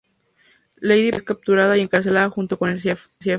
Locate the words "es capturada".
1.17-1.77